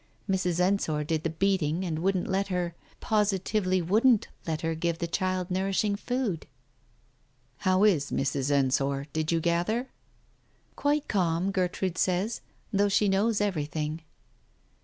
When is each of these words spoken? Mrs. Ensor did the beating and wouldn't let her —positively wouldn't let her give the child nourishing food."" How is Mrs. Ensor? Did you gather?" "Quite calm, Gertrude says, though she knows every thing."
Mrs. 0.27 0.59
Ensor 0.59 1.03
did 1.03 1.21
the 1.21 1.29
beating 1.29 1.85
and 1.85 1.99
wouldn't 1.99 2.27
let 2.27 2.47
her 2.47 2.73
—positively 3.01 3.83
wouldn't 3.83 4.29
let 4.47 4.61
her 4.61 4.73
give 4.73 4.97
the 4.97 5.05
child 5.05 5.51
nourishing 5.51 5.95
food."" 5.95 6.47
How 7.67 7.83
is 7.83 8.09
Mrs. 8.09 8.49
Ensor? 8.49 9.05
Did 9.13 9.31
you 9.31 9.39
gather?" 9.39 9.91
"Quite 10.75 11.07
calm, 11.07 11.51
Gertrude 11.51 11.99
says, 11.99 12.41
though 12.73 12.89
she 12.89 13.09
knows 13.09 13.41
every 13.41 13.65
thing." 13.65 14.01